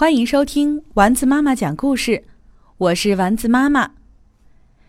[0.00, 2.24] 欢迎收听丸子妈妈讲故事，
[2.78, 3.90] 我是丸子妈妈。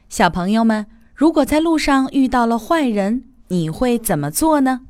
[0.08, 4.84] 小朋友们，如果在路上遇到了坏人，你会怎么做呢？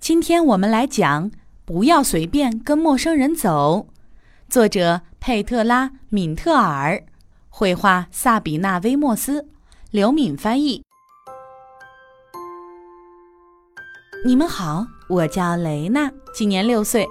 [0.00, 1.30] 今天我们来讲
[1.66, 3.88] 《不要随便跟陌生人走》，
[4.48, 7.04] 作者佩特拉·敏特尔，
[7.50, 9.46] 绘画萨比娜·威莫斯，
[9.90, 10.82] 刘敏翻译。
[14.24, 17.06] 你们好，我叫雷娜，今年六岁。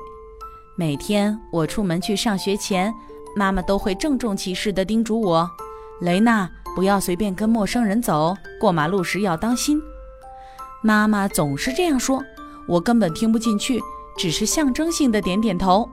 [0.82, 2.92] 每天我出门去上学前，
[3.36, 5.48] 妈妈都会郑重其事地叮嘱我
[6.02, 9.80] ：“雷娜，不要随便跟陌生人走，过马路时要当心。”
[10.82, 12.24] 妈妈总是这样说，
[12.68, 13.80] 我根本听不进去，
[14.18, 15.88] 只是象征性的点点头。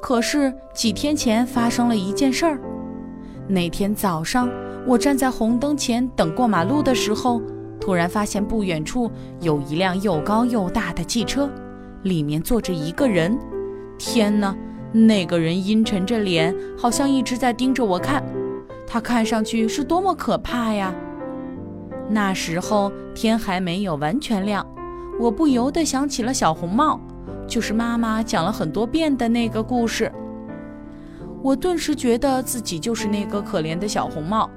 [0.00, 2.58] 可是几天前发生了一件事儿。
[3.46, 4.48] 那天早上，
[4.86, 7.42] 我站在红灯前等过马路的时候，
[7.78, 9.10] 突然发现不远处
[9.42, 11.46] 有一辆又高又大的汽车，
[12.04, 13.38] 里面坐着一个人。
[14.04, 14.52] 天哪，
[14.90, 18.20] 那个人阴沉着脸，好像一直在盯着我看。
[18.84, 20.92] 他看上去是多么可怕呀！
[22.10, 24.66] 那时候天还没有完全亮，
[25.20, 27.00] 我不由得想起了小红帽，
[27.46, 30.10] 就是妈妈讲了很多遍的那个故事。
[31.40, 34.50] 我顿时觉得自己就是那个可怜的小红帽，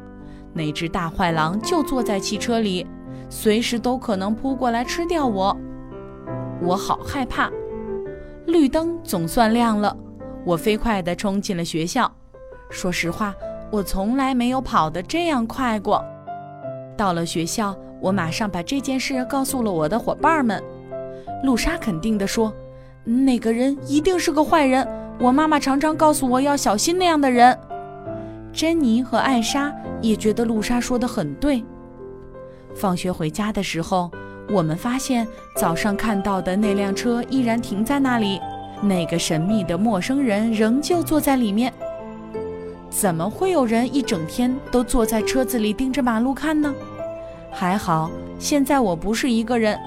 [0.54, 2.88] 那只大坏狼就坐在汽车里，
[3.30, 5.56] 随时都可能扑过来吃掉我。
[6.64, 7.52] 我好害怕。
[8.46, 9.96] 绿灯总算亮了，
[10.46, 12.12] 我飞快地冲进了学校。
[12.70, 13.34] 说实话，
[13.72, 16.04] 我从来没有跑得这样快过。
[16.96, 20.64] 到了学校，我马上把这件事告诉了我的伙伴们。
[21.44, 22.54] 露莎肯定地说
[23.04, 24.88] ：“那个人一定是个坏人。
[25.20, 27.58] 我妈妈常常告诉我要小心那样的人。”
[28.54, 31.64] 珍妮和艾莎也觉得露莎说的很对。
[32.74, 34.12] 放学回家的时候。
[34.48, 38.40] 我们发现早上看到的那辆车依然停在那里，
[38.82, 41.74] 那个神秘的陌生人仍旧坐在里面。
[42.90, 46.74] 怎么会有人一整天都坐在车子里盯着马路看呢？
[47.52, 49.80] 还好现在我不是一个人，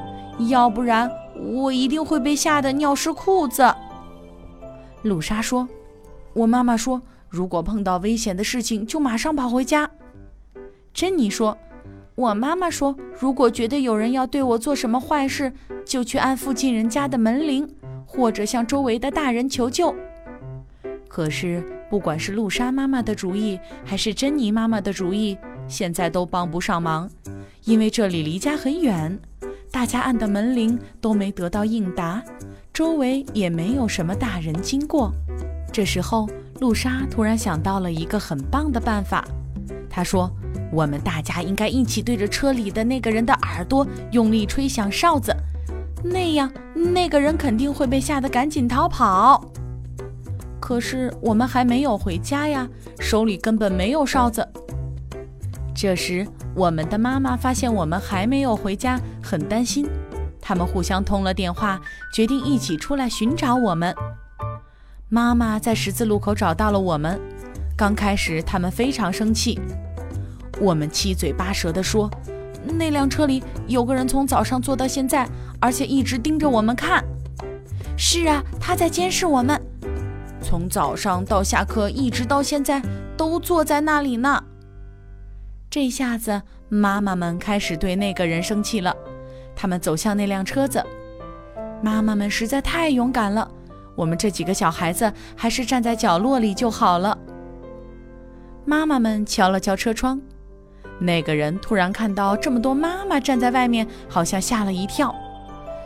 [0.48, 1.10] 要不然
[1.54, 3.72] 我一定会被吓得尿湿裤子。
[5.02, 5.69] 露莎说
[6.34, 9.88] ：“我妈妈说，如果碰到危险的事情就马上跑回家。”
[10.92, 11.56] 珍妮说。
[12.18, 15.52] 我妈妈说，如果觉得有人要对我做什么坏事，
[15.86, 17.68] 就去按附近人家的门铃，
[18.04, 19.94] 或者向周围的大人求救。
[21.06, 27.08] 可是，不管是露莎妈妈的主意，还是珍妮妈妈的主意，现在都帮不上忙，
[27.62, 29.16] 因为这里离家很远，
[29.70, 32.20] 大家按的门铃都没得到应答，
[32.72, 35.12] 周围也没有什么大人经过。
[35.72, 36.28] 这时候，
[36.58, 39.24] 露莎突然想到了一个很棒的办法，
[39.88, 40.28] 她说。
[40.70, 45.34] 我们大家应该一起对着车里的那个人的耳朵用力吹响哨子，
[46.04, 49.50] 那样那个人肯定会被吓得赶紧逃跑。
[50.60, 52.68] 可是我们还没有回家呀，
[53.00, 54.46] 手里根本没有哨子。
[55.74, 59.88] 这时，我们的妈妈发现我们还没有回家，很担心。
[60.40, 61.80] 他们互相通了电话，
[62.12, 63.94] 决定一起出来寻找我们。
[65.08, 67.18] 妈妈在十字路口找到了我们。
[67.76, 69.58] 刚开始，他们非常生气。
[70.60, 72.10] 我们七嘴八舌地说
[72.64, 75.28] ：“那辆车里有个人从早上坐到现在，
[75.60, 77.04] 而且一直盯着我们看。
[77.96, 79.60] 是啊，他在监视我们。
[80.42, 82.82] 从早上到下课，一直到现在，
[83.16, 84.42] 都坐在那里呢。”
[85.70, 88.96] 这下子，妈妈们开始对那个人生气了。
[89.54, 90.84] 他们走向那辆车子。
[91.82, 93.48] 妈妈们实在太勇敢了，
[93.94, 97.16] 我们这几个小孩子还是站在角落里就好了。
[98.64, 100.20] 妈妈们敲了敲车窗。
[100.98, 105.14] 那个人突然看到这么多妈妈站在外面，好像吓了一跳。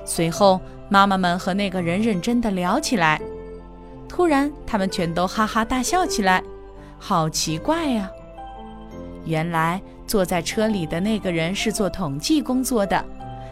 [0.04, 3.20] 随后，妈妈们和那个人认真地聊起来。
[4.08, 6.42] 突然，他们全都哈哈大笑起来，
[6.98, 8.10] 好奇怪呀！
[9.24, 13.04] 原来坐在车里的那个人是做统计工作的，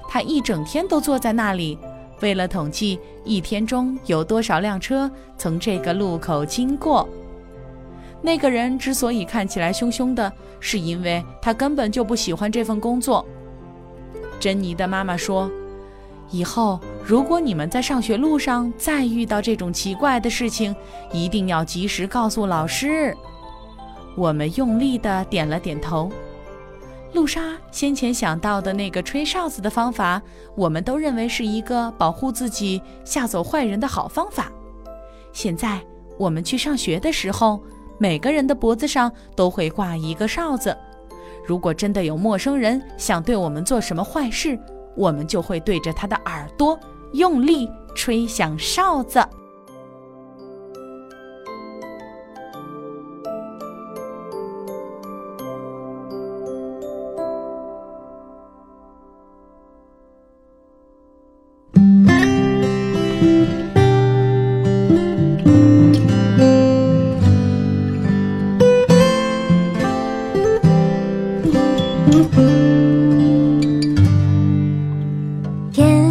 [0.08, 1.78] 他一整天都坐在那里，
[2.20, 7.08] 为了统计一天中有多少辆车从这个路口经过。
[8.22, 10.30] 那个人之所以看起来凶凶的，
[10.60, 13.24] 是因为他根本就不喜欢这份工作。
[14.38, 15.50] 珍妮的妈妈说
[16.30, 20.76] ：“以后如果你们在上学路上再遇到这种奇怪的事情，
[21.12, 23.16] 一定要及时告诉老师。”
[24.16, 26.10] 我们用力地点了点头。
[27.14, 30.20] 露莎先前想到的那个吹哨子的方法，
[30.54, 34.52] 我们都认为是一个保护自己、吓走坏人的好方法。
[35.32, 35.80] 现在
[36.18, 37.58] 我们去上学的时候。
[38.00, 40.74] 每个人的脖子上都会挂一个哨子，
[41.46, 44.58] 如果真的有陌生人想对我们做什么坏事，
[44.96, 46.80] 我们就会对着他的耳朵
[47.12, 49.22] 用力吹响哨子。